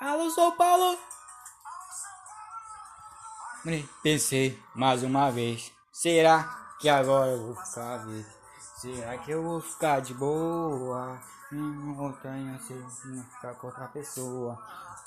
[0.00, 0.98] Alô, São Paulo!
[4.02, 5.70] Pensei mais uma vez.
[5.92, 6.44] Será
[6.80, 8.06] que agora eu vou ficar?
[8.78, 11.20] Será que eu vou ficar de boa?
[11.50, 12.74] Minha montanha se
[13.08, 14.56] não ficar com outra pessoa.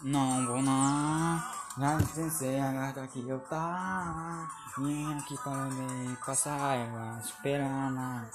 [0.00, 1.38] Não vou não.
[1.78, 4.48] Já pensei a gata que eu tá.
[4.78, 8.26] Vim aqui para me passar ela esperando.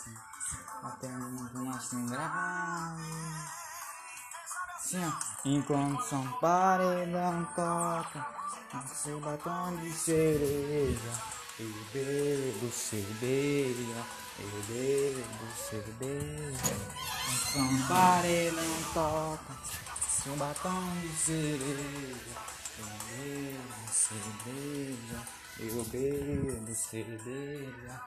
[0.83, 3.03] Até muito mais sem grave.
[4.79, 5.11] Sim,
[5.43, 8.23] enquanto São Paredão toca
[8.93, 14.03] Seu batom de cereja Eu bebo cerveja
[14.39, 16.75] Eu bebo cerveja.
[17.53, 19.53] São Paredão toca
[20.09, 22.37] Seu batom de cereja
[22.79, 25.23] Eu bebo cerveja
[25.59, 28.01] Eu bebo cerveja.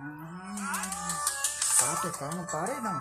[0.00, 0.56] Hum,
[1.78, 3.00] Tá tocando no paredão.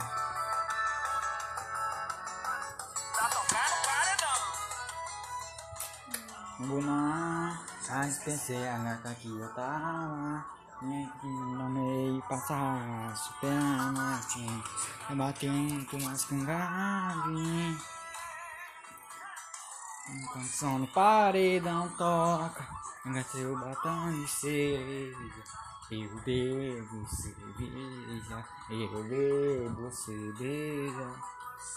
[6.60, 7.60] Buna,
[7.92, 10.46] antes pensei a gata que eu tava
[10.80, 14.64] aqui no meio passar superando assim
[15.10, 15.48] Eu bati
[15.90, 17.78] com umas cangaves
[20.10, 22.68] Enquanto som no paredão toca
[23.06, 25.44] Engatei o batom de cereja
[25.92, 31.16] Eu bebo cerveja Eu bebo cerveja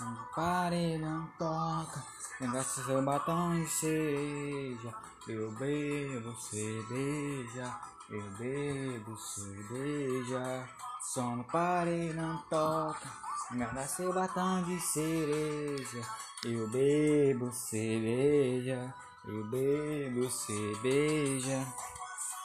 [0.00, 2.04] no paredão toca
[2.40, 4.94] Negócio seu batom de cereja
[5.26, 10.68] Eu bebo cerveja Eu bebo cerveja
[11.00, 13.08] Só no paredão toca
[13.52, 16.02] Engada seu batom de cereja.
[16.44, 18.92] Eu bebo cerveja
[19.24, 21.64] Eu bebo cerveja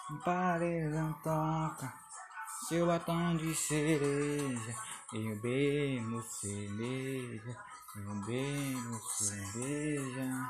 [0.10, 1.92] No paredão toca
[2.70, 7.58] Seu batom de cereja Eu bebo cerveja
[7.94, 10.50] eu bebo cerveja.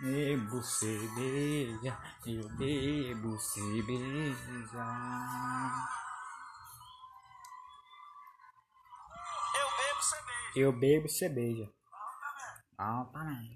[0.00, 4.86] Bebo cerveja, eu bebo cerveja.
[9.54, 10.54] Eu bebo cerveja.
[10.54, 11.72] Eu bebo cerveja.
[12.76, 13.46] Altamente.